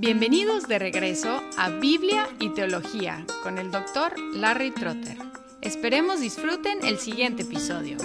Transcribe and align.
Bienvenidos 0.00 0.68
de 0.68 0.78
regreso 0.78 1.42
a 1.56 1.70
Biblia 1.70 2.28
y 2.38 2.50
Teología 2.50 3.26
con 3.42 3.58
el 3.58 3.72
doctor 3.72 4.12
Larry 4.32 4.70
Trotter. 4.70 5.18
Esperemos 5.60 6.20
disfruten 6.20 6.84
el 6.84 6.98
siguiente 6.98 7.42
episodio. 7.42 7.96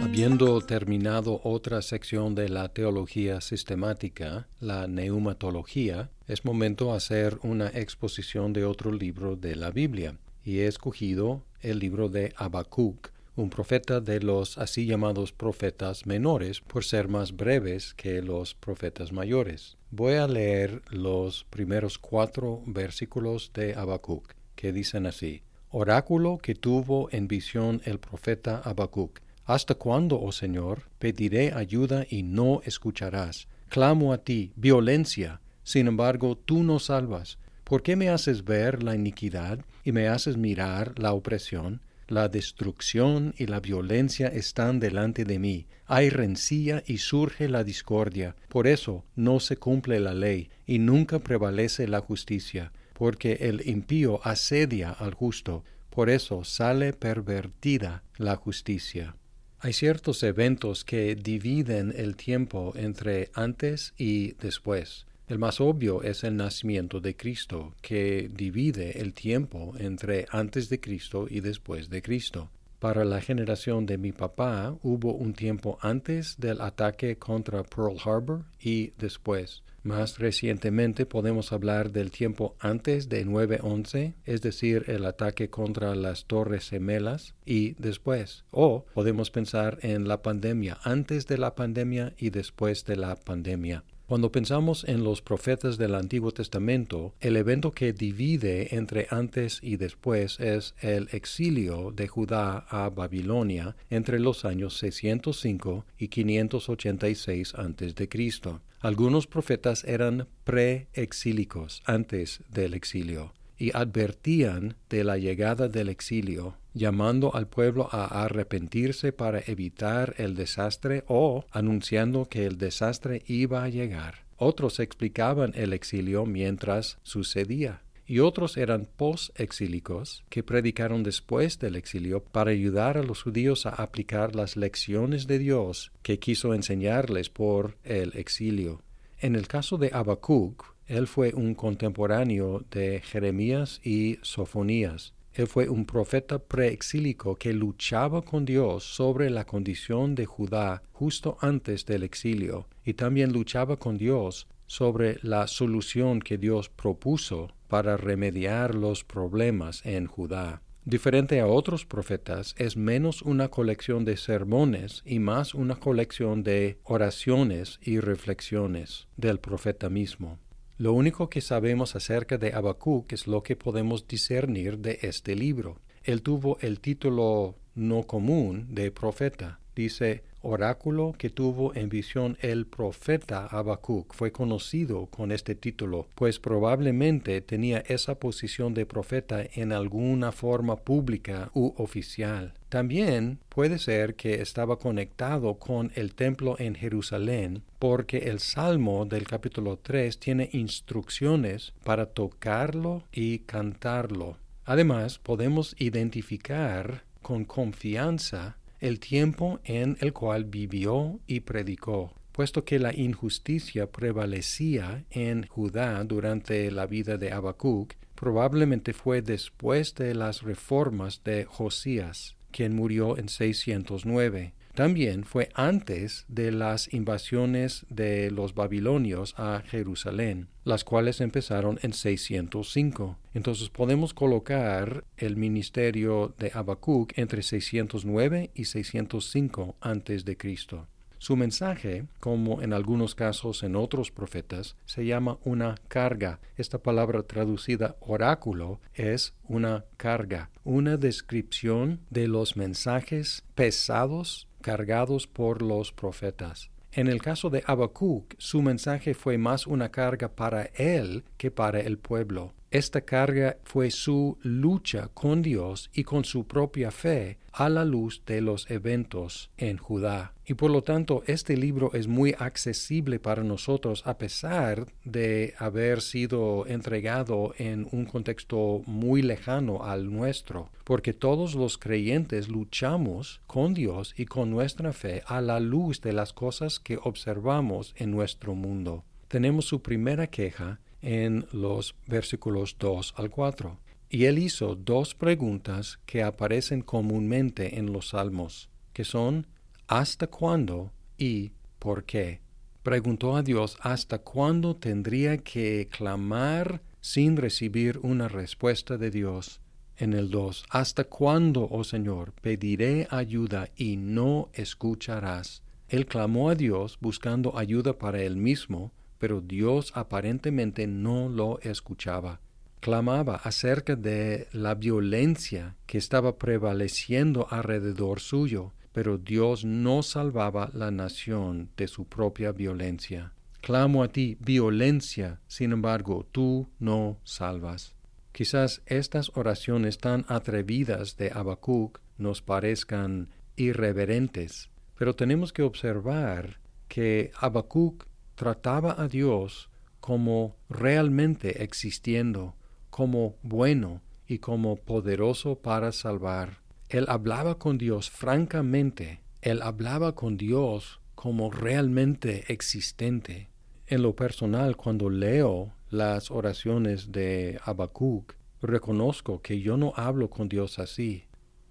Habiendo 0.00 0.58
terminado 0.62 1.38
otra 1.44 1.82
sección 1.82 2.34
de 2.34 2.48
la 2.48 2.70
teología 2.70 3.42
sistemática, 3.42 4.48
la 4.60 4.86
neumatología, 4.86 6.08
es 6.26 6.46
momento 6.46 6.94
hacer 6.94 7.38
una 7.42 7.68
exposición 7.68 8.54
de 8.54 8.64
otro 8.64 8.90
libro 8.90 9.36
de 9.36 9.54
la 9.54 9.70
Biblia, 9.70 10.16
y 10.42 10.60
he 10.60 10.66
escogido 10.66 11.42
el 11.60 11.78
libro 11.78 12.08
de 12.08 12.32
Habacuc, 12.38 13.10
un 13.38 13.50
profeta 13.50 14.00
de 14.00 14.18
los 14.18 14.58
así 14.58 14.84
llamados 14.84 15.32
profetas 15.32 16.06
menores, 16.06 16.60
por 16.60 16.84
ser 16.84 17.06
más 17.06 17.36
breves 17.36 17.94
que 17.94 18.20
los 18.20 18.54
profetas 18.54 19.12
mayores. 19.12 19.76
Voy 19.92 20.14
a 20.14 20.26
leer 20.26 20.82
los 20.90 21.44
primeros 21.44 21.98
cuatro 21.98 22.62
versículos 22.66 23.52
de 23.54 23.74
Habacuc, 23.74 24.34
que 24.56 24.72
dicen 24.72 25.06
así: 25.06 25.42
Oráculo 25.70 26.38
que 26.38 26.56
tuvo 26.56 27.08
en 27.12 27.28
visión 27.28 27.80
el 27.84 28.00
profeta 28.00 28.60
Habacuc. 28.64 29.20
¿Hasta 29.44 29.76
cuándo, 29.76 30.20
oh 30.20 30.32
Señor, 30.32 30.82
pediré 30.98 31.52
ayuda 31.52 32.06
y 32.10 32.24
no 32.24 32.60
escucharás? 32.64 33.46
Clamo 33.68 34.12
a 34.12 34.18
ti, 34.18 34.52
violencia, 34.56 35.40
sin 35.62 35.86
embargo 35.86 36.36
tú 36.36 36.64
no 36.64 36.80
salvas. 36.80 37.38
¿Por 37.62 37.82
qué 37.82 37.94
me 37.94 38.08
haces 38.08 38.44
ver 38.44 38.82
la 38.82 38.96
iniquidad 38.96 39.60
y 39.84 39.92
me 39.92 40.08
haces 40.08 40.36
mirar 40.36 40.98
la 40.98 41.12
opresión? 41.12 41.82
La 42.08 42.30
destrucción 42.30 43.34
y 43.36 43.46
la 43.46 43.60
violencia 43.60 44.28
están 44.28 44.80
delante 44.80 45.24
de 45.26 45.38
mí. 45.38 45.66
Hay 45.84 46.08
rencilla 46.08 46.82
y 46.86 46.98
surge 46.98 47.50
la 47.50 47.64
discordia. 47.64 48.34
Por 48.48 48.66
eso 48.66 49.04
no 49.14 49.40
se 49.40 49.58
cumple 49.58 50.00
la 50.00 50.14
ley 50.14 50.48
y 50.66 50.78
nunca 50.78 51.18
prevalece 51.18 51.86
la 51.86 52.00
justicia, 52.00 52.72
porque 52.94 53.34
el 53.40 53.68
impío 53.68 54.26
asedia 54.26 54.90
al 54.90 55.12
justo. 55.12 55.64
Por 55.90 56.08
eso 56.08 56.44
sale 56.44 56.94
pervertida 56.94 58.02
la 58.16 58.36
justicia. 58.36 59.14
Hay 59.58 59.74
ciertos 59.74 60.22
eventos 60.22 60.84
que 60.84 61.14
dividen 61.14 61.92
el 61.94 62.16
tiempo 62.16 62.72
entre 62.74 63.30
antes 63.34 63.92
y 63.98 64.32
después. 64.34 65.07
El 65.28 65.38
más 65.38 65.60
obvio 65.60 66.02
es 66.02 66.24
el 66.24 66.36
nacimiento 66.36 67.00
de 67.00 67.14
Cristo, 67.14 67.74
que 67.82 68.30
divide 68.32 69.02
el 69.02 69.12
tiempo 69.12 69.74
entre 69.78 70.24
antes 70.30 70.70
de 70.70 70.80
Cristo 70.80 71.26
y 71.28 71.40
después 71.40 71.90
de 71.90 72.00
Cristo. 72.00 72.50
Para 72.78 73.04
la 73.04 73.20
generación 73.20 73.84
de 73.84 73.98
mi 73.98 74.12
papá 74.12 74.74
hubo 74.82 75.12
un 75.12 75.34
tiempo 75.34 75.78
antes 75.82 76.36
del 76.38 76.62
ataque 76.62 77.18
contra 77.18 77.62
Pearl 77.62 77.98
Harbor 78.02 78.46
y 78.58 78.94
después. 78.96 79.64
Más 79.82 80.18
recientemente 80.18 81.04
podemos 81.04 81.52
hablar 81.52 81.92
del 81.92 82.10
tiempo 82.10 82.56
antes 82.58 83.10
de 83.10 83.26
9-11, 83.26 84.14
es 84.24 84.40
decir, 84.40 84.84
el 84.86 85.04
ataque 85.04 85.50
contra 85.50 85.94
las 85.94 86.24
Torres 86.24 86.70
Gemelas 86.70 87.34
y 87.44 87.74
después. 87.74 88.44
O 88.50 88.86
podemos 88.94 89.30
pensar 89.30 89.78
en 89.82 90.08
la 90.08 90.22
pandemia, 90.22 90.78
antes 90.84 91.26
de 91.26 91.36
la 91.36 91.54
pandemia 91.54 92.14
y 92.16 92.30
después 92.30 92.86
de 92.86 92.96
la 92.96 93.14
pandemia. 93.16 93.84
Cuando 94.08 94.32
pensamos 94.32 94.84
en 94.84 95.04
los 95.04 95.20
profetas 95.20 95.76
del 95.76 95.94
Antiguo 95.94 96.32
Testamento, 96.32 97.12
el 97.20 97.36
evento 97.36 97.72
que 97.72 97.92
divide 97.92 98.74
entre 98.74 99.06
antes 99.10 99.58
y 99.60 99.76
después 99.76 100.40
es 100.40 100.74
el 100.80 101.10
exilio 101.12 101.92
de 101.94 102.08
Judá 102.08 102.64
a 102.70 102.88
Babilonia 102.88 103.76
entre 103.90 104.18
los 104.18 104.46
años 104.46 104.78
605 104.78 105.84
y 105.98 106.08
586 106.08 107.54
a.C. 107.54 108.60
Algunos 108.80 109.26
profetas 109.26 109.84
eran 109.84 110.26
preexílicos 110.42 111.82
antes 111.84 112.40
del 112.48 112.72
exilio 112.72 113.34
y 113.58 113.76
advertían 113.76 114.76
de 114.88 115.04
la 115.04 115.18
llegada 115.18 115.68
del 115.68 115.88
exilio, 115.88 116.56
llamando 116.74 117.34
al 117.34 117.48
pueblo 117.48 117.88
a 117.90 118.24
arrepentirse 118.24 119.12
para 119.12 119.40
evitar 119.46 120.14
el 120.18 120.34
desastre 120.34 121.04
o 121.08 121.44
anunciando 121.50 122.28
que 122.28 122.46
el 122.46 122.56
desastre 122.56 123.22
iba 123.26 123.64
a 123.64 123.68
llegar. 123.68 124.26
Otros 124.36 124.78
explicaban 124.78 125.52
el 125.56 125.72
exilio 125.72 126.24
mientras 126.24 126.98
sucedía 127.02 127.82
y 128.08 128.20
otros 128.20 128.56
eran 128.56 128.88
post-exílicos 128.96 130.24
que 130.30 130.42
predicaron 130.42 131.02
después 131.02 131.58
del 131.58 131.76
exilio 131.76 132.24
para 132.24 132.52
ayudar 132.52 132.96
a 132.96 133.02
los 133.02 133.22
judíos 133.22 133.66
a 133.66 133.70
aplicar 133.70 134.34
las 134.34 134.56
lecciones 134.56 135.26
de 135.26 135.38
Dios 135.38 135.92
que 136.02 136.18
quiso 136.18 136.54
enseñarles 136.54 137.28
por 137.28 137.76
el 137.84 138.16
exilio. 138.16 138.80
En 139.18 139.34
el 139.36 139.46
caso 139.46 139.76
de 139.76 139.90
Habacuc, 139.92 140.64
él 140.88 141.06
fue 141.06 141.32
un 141.34 141.54
contemporáneo 141.54 142.64
de 142.70 143.00
Jeremías 143.00 143.80
y 143.84 144.18
Sofonías. 144.22 145.12
Él 145.34 145.46
fue 145.46 145.68
un 145.68 145.84
profeta 145.84 146.38
preexílico 146.38 147.36
que 147.36 147.52
luchaba 147.52 148.22
con 148.22 148.44
Dios 148.44 148.82
sobre 148.84 149.30
la 149.30 149.44
condición 149.44 150.14
de 150.14 150.26
Judá 150.26 150.82
justo 150.92 151.36
antes 151.40 151.84
del 151.86 152.02
exilio 152.02 152.66
y 152.84 152.94
también 152.94 153.32
luchaba 153.32 153.76
con 153.76 153.98
Dios 153.98 154.48
sobre 154.66 155.18
la 155.22 155.46
solución 155.46 156.20
que 156.20 156.38
Dios 156.38 156.70
propuso 156.70 157.52
para 157.68 157.96
remediar 157.96 158.74
los 158.74 159.04
problemas 159.04 159.84
en 159.84 160.06
Judá. 160.06 160.62
Diferente 160.84 161.38
a 161.40 161.46
otros 161.46 161.84
profetas, 161.84 162.54
es 162.56 162.78
menos 162.78 163.20
una 163.20 163.48
colección 163.48 164.06
de 164.06 164.16
sermones 164.16 165.02
y 165.04 165.18
más 165.18 165.54
una 165.54 165.76
colección 165.76 166.42
de 166.42 166.78
oraciones 166.82 167.78
y 167.82 168.00
reflexiones 168.00 169.06
del 169.18 169.38
profeta 169.38 169.90
mismo. 169.90 170.38
Lo 170.78 170.92
único 170.92 171.28
que 171.28 171.40
sabemos 171.40 171.96
acerca 171.96 172.38
de 172.38 172.52
Habacuc 172.54 173.12
es 173.12 173.26
lo 173.26 173.42
que 173.42 173.56
podemos 173.56 174.06
discernir 174.06 174.78
de 174.78 175.00
este 175.02 175.34
libro. 175.34 175.80
Él 176.04 176.22
tuvo 176.22 176.56
el 176.60 176.78
título 176.78 177.56
no 177.78 178.02
común 178.02 178.66
de 178.70 178.90
profeta. 178.90 179.60
Dice, 179.74 180.24
oráculo 180.42 181.14
que 181.16 181.30
tuvo 181.30 181.74
en 181.74 181.88
visión 181.88 182.36
el 182.40 182.66
profeta 182.66 183.46
Habacuc 183.46 184.12
fue 184.12 184.32
conocido 184.32 185.06
con 185.06 185.30
este 185.30 185.54
título, 185.54 186.08
pues 186.14 186.38
probablemente 186.38 187.40
tenía 187.40 187.78
esa 187.86 188.16
posición 188.16 188.74
de 188.74 188.86
profeta 188.86 189.44
en 189.54 189.72
alguna 189.72 190.32
forma 190.32 190.76
pública 190.76 191.50
u 191.54 191.74
oficial. 191.76 192.54
También 192.68 193.38
puede 193.48 193.78
ser 193.78 194.14
que 194.14 194.42
estaba 194.42 194.78
conectado 194.78 195.54
con 195.54 195.92
el 195.94 196.14
templo 196.14 196.56
en 196.58 196.74
Jerusalén, 196.74 197.62
porque 197.78 198.18
el 198.30 198.40
Salmo 198.40 199.06
del 199.06 199.26
capítulo 199.26 199.78
3 199.78 200.18
tiene 200.18 200.50
instrucciones 200.52 201.72
para 201.84 202.06
tocarlo 202.06 203.04
y 203.12 203.40
cantarlo. 203.40 204.36
Además, 204.64 205.18
podemos 205.18 205.74
identificar 205.78 207.04
con 207.22 207.44
confianza 207.44 208.58
el 208.80 209.00
tiempo 209.00 209.60
en 209.64 209.96
el 210.00 210.12
cual 210.12 210.44
vivió 210.44 211.20
y 211.26 211.40
predicó, 211.40 212.14
puesto 212.32 212.64
que 212.64 212.78
la 212.78 212.94
injusticia 212.94 213.90
prevalecía 213.90 215.04
en 215.10 215.46
Judá 215.46 216.02
durante 216.04 216.70
la 216.70 216.86
vida 216.86 217.16
de 217.16 217.32
Habacuc, 217.32 217.94
probablemente 218.14 218.92
fue 218.92 219.22
después 219.22 219.94
de 219.94 220.14
las 220.14 220.42
reformas 220.42 221.22
de 221.24 221.44
Josías, 221.44 222.36
quien 222.50 222.74
murió 222.74 223.18
en 223.18 223.28
609. 223.28 224.54
También 224.78 225.24
fue 225.24 225.48
antes 225.54 226.24
de 226.28 226.52
las 226.52 226.94
invasiones 226.94 227.84
de 227.90 228.30
los 228.30 228.54
babilonios 228.54 229.34
a 229.36 229.60
Jerusalén, 229.66 230.46
las 230.62 230.84
cuales 230.84 231.20
empezaron 231.20 231.80
en 231.82 231.92
605. 231.92 233.18
Entonces 233.34 233.70
podemos 233.70 234.14
colocar 234.14 235.02
el 235.16 235.34
ministerio 235.36 236.32
de 236.38 236.52
Habacuc 236.54 237.18
entre 237.18 237.42
609 237.42 238.52
y 238.54 238.66
605 238.66 239.74
antes 239.80 240.24
de 240.24 240.36
Cristo. 240.36 240.86
Su 241.20 241.34
mensaje, 241.34 242.06
como 242.20 242.62
en 242.62 242.72
algunos 242.72 243.16
casos 243.16 243.64
en 243.64 243.74
otros 243.74 244.12
profetas, 244.12 244.76
se 244.86 245.04
llama 245.04 245.38
una 245.42 245.74
carga. 245.88 246.38
Esta 246.56 246.78
palabra 246.78 247.24
traducida 247.24 247.96
oráculo 247.98 248.78
es 248.94 249.34
una 249.48 249.84
carga, 249.96 250.50
una 250.62 250.96
descripción 250.96 251.98
de 252.10 252.28
los 252.28 252.56
mensajes 252.56 253.42
pesados 253.56 254.47
cargados 254.60 255.26
por 255.26 255.62
los 255.62 255.92
profetas. 255.92 256.70
En 256.92 257.06
el 257.06 257.20
caso 257.20 257.50
de 257.50 257.62
Habacuc, 257.66 258.34
su 258.38 258.62
mensaje 258.62 259.14
fue 259.14 259.38
más 259.38 259.66
una 259.66 259.90
carga 259.90 260.28
para 260.28 260.64
él 260.74 261.24
que 261.36 261.50
para 261.50 261.80
el 261.80 261.98
pueblo. 261.98 262.54
Esta 262.70 263.00
carga 263.00 263.56
fue 263.64 263.90
su 263.90 264.36
lucha 264.42 265.08
con 265.14 265.40
Dios 265.40 265.88
y 265.94 266.04
con 266.04 266.26
su 266.26 266.46
propia 266.46 266.90
fe 266.90 267.38
a 267.50 267.70
la 267.70 267.86
luz 267.86 268.22
de 268.26 268.42
los 268.42 268.70
eventos 268.70 269.50
en 269.56 269.78
Judá. 269.78 270.34
Y 270.44 270.52
por 270.52 270.70
lo 270.70 270.84
tanto, 270.84 271.22
este 271.26 271.56
libro 271.56 271.94
es 271.94 272.08
muy 272.08 272.34
accesible 272.38 273.20
para 273.20 273.42
nosotros 273.42 274.02
a 274.06 274.18
pesar 274.18 274.86
de 275.04 275.54
haber 275.56 276.02
sido 276.02 276.66
entregado 276.66 277.54
en 277.56 277.88
un 277.90 278.04
contexto 278.04 278.82
muy 278.84 279.22
lejano 279.22 279.84
al 279.84 280.12
nuestro, 280.12 280.68
porque 280.84 281.14
todos 281.14 281.54
los 281.54 281.78
creyentes 281.78 282.48
luchamos 282.48 283.40
con 283.46 283.72
Dios 283.72 284.12
y 284.14 284.26
con 284.26 284.50
nuestra 284.50 284.92
fe 284.92 285.22
a 285.26 285.40
la 285.40 285.58
luz 285.58 286.02
de 286.02 286.12
las 286.12 286.34
cosas 286.34 286.80
que 286.80 286.98
observamos 287.02 287.94
en 287.96 288.10
nuestro 288.10 288.54
mundo. 288.54 289.04
Tenemos 289.28 289.64
su 289.64 289.80
primera 289.80 290.26
queja 290.26 290.80
en 291.02 291.46
los 291.52 291.94
versículos 292.06 292.76
2 292.78 293.14
al 293.16 293.30
4. 293.30 293.78
Y 294.10 294.24
él 294.24 294.38
hizo 294.38 294.74
dos 294.74 295.14
preguntas 295.14 295.98
que 296.06 296.22
aparecen 296.22 296.82
comúnmente 296.82 297.78
en 297.78 297.92
los 297.92 298.08
salmos, 298.08 298.70
que 298.92 299.04
son 299.04 299.46
¿hasta 299.86 300.26
cuándo? 300.26 300.92
y 301.18 301.52
¿por 301.78 302.04
qué? 302.04 302.40
Preguntó 302.82 303.36
a 303.36 303.42
Dios 303.42 303.76
hasta 303.80 304.18
cuándo 304.18 304.76
tendría 304.76 305.38
que 305.38 305.88
clamar 305.90 306.80
sin 307.00 307.36
recibir 307.36 307.98
una 308.02 308.28
respuesta 308.28 308.96
de 308.96 309.10
Dios. 309.10 309.60
En 309.96 310.12
el 310.12 310.30
2, 310.30 310.64
¿hasta 310.70 311.04
cuándo, 311.04 311.68
oh 311.70 311.82
Señor, 311.82 312.32
pediré 312.40 313.08
ayuda 313.10 313.68
y 313.76 313.96
no 313.96 314.48
escucharás? 314.52 315.62
Él 315.88 316.06
clamó 316.06 316.50
a 316.50 316.54
Dios 316.54 316.98
buscando 317.00 317.58
ayuda 317.58 317.98
para 317.98 318.22
él 318.22 318.36
mismo, 318.36 318.92
pero 319.18 319.40
Dios 319.40 319.92
aparentemente 319.94 320.86
no 320.86 321.28
lo 321.28 321.58
escuchaba. 321.60 322.40
Clamaba 322.80 323.36
acerca 323.36 323.96
de 323.96 324.46
la 324.52 324.74
violencia 324.74 325.76
que 325.86 325.98
estaba 325.98 326.38
prevaleciendo 326.38 327.48
alrededor 327.50 328.20
suyo, 328.20 328.72
pero 328.92 329.18
Dios 329.18 329.64
no 329.64 330.02
salvaba 330.02 330.70
la 330.72 330.90
nación 330.90 331.70
de 331.76 331.88
su 331.88 332.04
propia 332.04 332.52
violencia. 332.52 333.32
Clamo 333.60 334.02
a 334.02 334.08
ti 334.08 334.36
violencia, 334.40 335.40
sin 335.48 335.72
embargo, 335.72 336.26
tú 336.30 336.68
no 336.78 337.18
salvas. 337.24 337.94
Quizás 338.32 338.82
estas 338.86 339.32
oraciones 339.34 339.98
tan 339.98 340.24
atrevidas 340.28 341.16
de 341.16 341.32
Habacuc 341.34 342.00
nos 342.18 342.40
parezcan 342.40 343.30
irreverentes, 343.56 344.70
pero 344.96 345.14
tenemos 345.14 345.52
que 345.52 345.62
observar 345.62 346.60
que 346.86 347.32
Habacuc 347.38 348.07
trataba 348.38 348.94
a 348.96 349.08
Dios 349.08 349.68
como 349.98 350.54
realmente 350.70 351.64
existiendo, 351.64 352.54
como 352.88 353.34
bueno 353.42 354.00
y 354.28 354.38
como 354.38 354.76
poderoso 354.76 355.56
para 355.56 355.90
salvar. 355.90 356.60
Él 356.88 357.06
hablaba 357.08 357.58
con 357.58 357.78
Dios 357.78 358.10
francamente, 358.10 359.20
él 359.42 359.60
hablaba 359.60 360.14
con 360.14 360.36
Dios 360.36 361.00
como 361.16 361.50
realmente 361.50 362.44
existente. 362.52 363.48
En 363.88 364.02
lo 364.02 364.14
personal, 364.14 364.76
cuando 364.76 365.10
leo 365.10 365.72
las 365.90 366.30
oraciones 366.30 367.10
de 367.10 367.58
Habacuc, 367.64 368.34
reconozco 368.62 369.42
que 369.42 369.60
yo 369.60 369.76
no 369.76 369.94
hablo 369.96 370.30
con 370.30 370.48
Dios 370.48 370.78
así. 370.78 371.24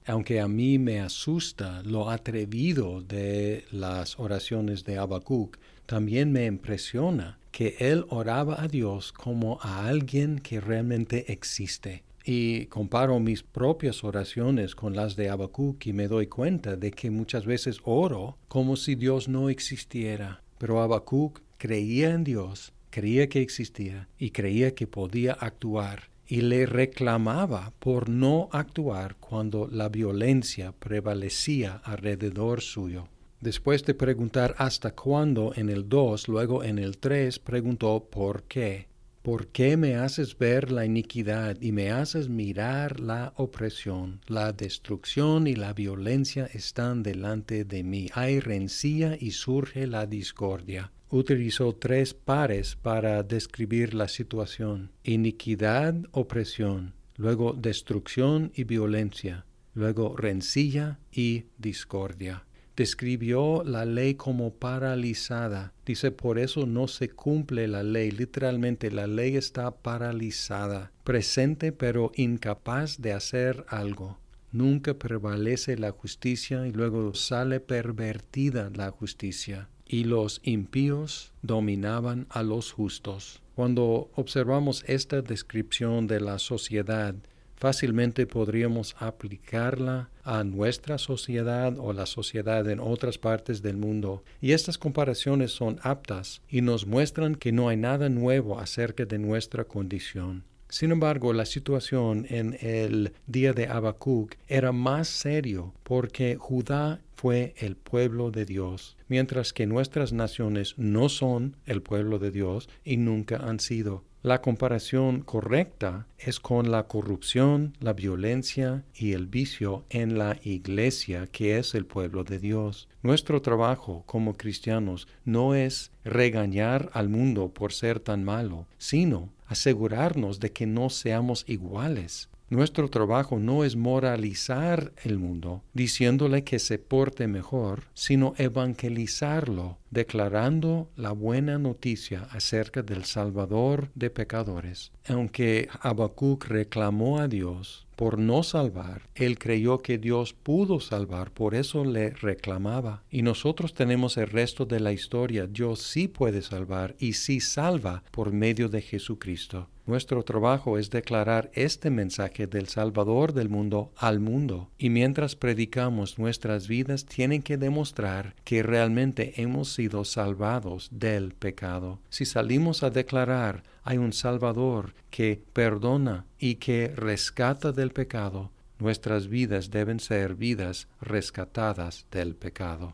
Aunque 0.08 0.40
a 0.40 0.48
mí 0.48 0.80
me 0.80 1.02
asusta 1.02 1.84
lo 1.84 2.10
atrevido 2.10 3.02
de 3.02 3.66
las 3.72 4.18
oraciones 4.18 4.86
de 4.86 4.98
Habacuc, 4.98 5.58
también 5.86 6.32
me 6.32 6.46
impresiona 6.46 7.40
que 7.52 7.76
él 7.80 8.06
oraba 8.08 8.62
a 8.64 8.70
Dios 8.70 9.12
como 9.12 9.60
a 9.62 9.86
alguien 9.86 10.40
que 10.40 10.62
realmente 10.62 11.34
existe. 11.34 12.04
Y 12.24 12.68
comparo 12.68 13.20
mis 13.20 13.44
propias 13.44 14.06
oraciones 14.06 14.76
con 14.76 14.96
las 14.96 15.18
de 15.18 15.28
Habacuc 15.28 15.86
y 15.86 15.92
me 15.92 16.08
doy 16.08 16.28
cuenta 16.28 16.78
de 16.78 16.92
que 16.92 17.12
muchas 17.12 17.46
veces 17.46 17.80
oro 17.84 18.38
como 18.48 18.78
si 18.78 18.96
Dios 18.96 19.28
no 19.28 19.50
existiera. 19.50 20.42
Pero 20.58 20.82
Habacuc 20.82 21.42
creía 21.58 22.12
en 22.12 22.24
Dios, 22.24 22.72
creía 22.92 23.28
que 23.28 23.42
existía 23.42 24.08
y 24.18 24.32
creía 24.32 24.74
que 24.74 24.88
podía 24.88 25.34
actuar 25.34 26.16
y 26.28 26.42
le 26.42 26.66
reclamaba 26.66 27.74
por 27.80 28.10
no 28.10 28.50
actuar 28.52 29.16
cuando 29.16 29.68
la 29.72 29.90
violencia 29.90 30.74
prevalecía 30.74 31.82
alrededor 31.84 32.62
suyo. 32.62 33.08
Después 33.40 33.86
de 33.86 33.94
preguntar 33.94 34.56
hasta 34.58 34.92
cuándo 34.92 35.54
en 35.56 35.70
el 35.70 35.88
2, 35.88 36.28
luego 36.28 36.64
en 36.64 36.80
el 36.80 36.98
3 36.98 37.40
preguntó 37.40 38.08
por 38.10 38.44
qué. 38.44 38.88
¿Por 39.22 39.48
qué 39.48 39.76
me 39.76 39.96
haces 39.96 40.38
ver 40.38 40.72
la 40.72 40.86
iniquidad 40.86 41.58
y 41.60 41.72
me 41.72 41.92
haces 41.92 42.30
mirar 42.30 43.00
la 43.00 43.34
opresión? 43.36 44.22
La 44.28 44.54
destrucción 44.54 45.48
y 45.48 45.56
la 45.56 45.74
violencia 45.74 46.50
están 46.54 47.04
delante 47.04 47.66
de 47.66 47.84
mí. 47.84 48.08
Hay 48.14 48.40
rencilla 48.40 49.18
y 49.20 49.32
surge 49.32 49.86
la 49.86 50.06
discordia. 50.06 50.92
Utilizó 51.10 51.74
tres 51.74 52.14
pares 52.14 52.76
para 52.76 53.24
describir 53.24 53.94
la 53.94 54.08
situación. 54.08 54.92
Iniquidad, 55.04 55.96
opresión, 56.12 56.94
luego 57.16 57.54
destrucción 57.54 58.52
y 58.56 58.66
violencia, 58.66 59.46
luego 59.74 60.16
rencilla 60.18 61.00
y 61.12 61.46
discordia 61.58 62.48
describió 62.78 63.64
la 63.66 63.86
ley 63.86 64.14
como 64.14 64.54
paralizada. 64.54 65.74
Dice, 65.86 66.12
por 66.12 66.38
eso 66.38 66.66
no 66.68 66.88
se 66.88 67.10
cumple 67.10 67.68
la 67.68 67.84
ley. 67.84 68.12
Literalmente, 68.12 68.92
la 68.92 69.08
ley 69.08 69.36
está 69.36 69.72
paralizada, 69.72 70.92
presente 71.04 71.72
pero 71.72 72.12
incapaz 72.16 73.02
de 73.02 73.14
hacer 73.14 73.66
algo. 73.68 74.20
Nunca 74.52 74.94
prevalece 74.94 75.76
la 75.76 75.92
justicia 75.92 76.68
y 76.68 76.72
luego 76.72 77.14
sale 77.16 77.60
pervertida 77.60 78.70
la 78.74 78.92
justicia. 78.92 79.70
Y 79.88 80.04
los 80.04 80.42
impíos 80.44 81.32
dominaban 81.42 82.28
a 82.30 82.44
los 82.44 82.72
justos. 82.72 83.42
Cuando 83.56 84.12
observamos 84.16 84.84
esta 84.88 85.22
descripción 85.22 86.08
de 86.08 86.20
la 86.20 86.38
sociedad, 86.40 87.16
fácilmente 87.56 88.28
podríamos 88.28 88.96
aplicarla 89.00 90.10
a 90.24 90.44
nuestra 90.44 90.98
sociedad 90.98 91.76
o 91.80 91.92
la 91.92 92.06
sociedad 92.06 92.70
en 92.70 92.80
otras 92.80 93.18
partes 93.18 93.62
del 93.62 93.78
mundo. 93.78 94.24
Y 94.42 94.52
estas 94.52 94.78
comparaciones 94.78 95.52
son 95.52 95.80
aptas 95.82 96.42
y 96.50 96.62
nos 96.62 96.86
muestran 96.86 97.36
que 97.36 97.52
no 97.52 97.70
hay 97.70 97.78
nada 97.78 98.10
nuevo 98.10 98.60
acerca 98.60 99.06
de 99.06 99.18
nuestra 99.18 99.64
condición. 99.64 100.44
Sin 100.70 100.92
embargo, 100.92 101.32
la 101.32 101.46
situación 101.46 102.26
en 102.30 102.58
el 102.60 103.14
día 103.26 103.54
de 103.54 103.68
Habacuc 103.68 104.36
era 104.48 104.72
más 104.74 105.08
serio 105.08 105.74
porque 105.84 106.36
Judá 106.38 107.02
fue 107.16 107.56
el 107.58 107.78
pueblo 107.78 108.32
de 108.32 108.46
Dios, 108.46 108.98
mientras 109.08 109.54
que 109.54 109.66
nuestras 109.66 110.14
naciones 110.14 110.76
no 110.78 111.10
son 111.10 111.56
el 111.66 111.82
pueblo 111.82 112.20
de 112.20 112.32
Dios 112.32 112.70
y 112.84 112.98
nunca 112.98 113.38
han 113.38 113.60
sido. 113.60 114.04
La 114.28 114.42
comparación 114.42 115.22
correcta 115.22 116.06
es 116.18 116.42
con 116.42 116.70
la 116.70 116.88
corrupción, 116.88 117.78
la 117.80 117.94
violencia 117.94 118.84
y 118.94 119.14
el 119.14 119.26
vicio 119.26 119.86
en 119.90 120.18
la 120.18 120.36
iglesia 120.44 121.28
que 121.28 121.58
es 121.58 121.74
el 121.76 121.86
pueblo 121.86 122.26
de 122.26 122.38
Dios. 122.38 122.90
Nuestro 123.02 123.42
trabajo 123.42 124.04
como 124.06 124.34
cristianos 124.34 125.08
no 125.24 125.56
es 125.56 125.94
regañar 126.04 126.90
al 126.92 127.08
mundo 127.08 127.54
por 127.54 127.72
ser 127.72 128.02
tan 128.02 128.26
malo, 128.26 128.68
sino 128.78 129.30
asegurarnos 129.46 130.42
de 130.42 130.52
que 130.52 130.66
no 130.66 130.90
seamos 130.90 131.46
iguales. 131.48 132.28
Nuestro 132.50 132.90
trabajo 132.90 133.40
no 133.40 133.66
es 133.66 133.76
moralizar 133.76 134.94
el 135.04 135.18
mundo, 135.18 135.64
diciéndole 135.74 136.46
que 136.46 136.60
se 136.60 136.80
porte 136.80 137.28
mejor, 137.28 137.84
sino 137.94 138.36
evangelizarlo, 138.38 139.80
declarando 139.92 140.90
la 140.96 141.12
buena 141.12 141.58
noticia 141.58 142.26
acerca 142.32 142.84
del 142.84 143.04
Salvador 143.04 143.90
de 143.96 144.10
pecadores. 144.12 144.94
Aunque 145.10 145.68
Habacuc 145.82 146.46
reclamó 146.46 147.20
a 147.20 147.28
Dios 147.28 147.86
por 147.98 148.18
no 148.18 148.44
salvar, 148.44 149.02
él 149.16 149.38
creyó 149.38 149.82
que 149.82 149.98
Dios 149.98 150.34
pudo 150.34 150.80
salvar, 150.80 151.32
por 151.32 151.54
eso 151.54 151.84
le 151.84 152.12
reclamaba. 152.12 153.04
Y 153.12 153.24
nosotros 153.24 153.74
tenemos 153.74 154.16
el 154.16 154.28
resto 154.28 154.66
de 154.66 154.80
la 154.80 154.94
historia. 154.94 155.48
Dios 155.48 155.82
sí 155.82 156.08
puede 156.08 156.42
salvar 156.42 156.96
y 156.98 157.14
sí 157.14 157.42
salva 157.42 158.04
por 158.12 158.32
medio 158.32 158.70
de 158.70 158.82
Jesucristo. 158.82 159.68
Nuestro 159.88 160.24
trabajo 160.24 160.78
es 160.78 160.90
declarar 160.90 161.50
este 161.54 161.90
mensaje 161.90 162.46
del 162.46 162.68
Salvador 162.68 163.32
del 163.32 163.48
mundo 163.48 163.94
al 163.96 164.20
mundo. 164.20 164.70
Y 164.78 164.90
mientras 164.90 165.38
predicamos, 165.38 166.20
nuestras 166.20 166.68
vidas 166.68 167.06
tienen 167.06 167.42
que 167.42 167.56
demostrar 167.56 168.36
que 168.44 168.64
realmente 168.64 169.42
hemos 169.42 169.72
sido 169.74 170.04
salvados 170.04 170.90
del 170.92 171.32
pecado. 171.32 172.00
Si 172.10 172.26
salimos 172.26 172.84
a 172.84 172.90
declarar 172.90 173.64
hay 173.84 173.98
un 173.98 174.12
Salvador 174.12 174.94
que 175.10 175.42
perdona 175.54 176.26
y 176.38 176.56
que 176.56 176.92
rescata 176.94 177.72
del 177.72 177.92
pecado, 177.92 178.52
nuestras 178.80 179.30
vidas 179.30 179.72
deben 179.72 180.02
ser 180.02 180.36
vidas 180.36 180.90
rescatadas 181.00 182.06
del 182.12 182.36
pecado. 182.36 182.94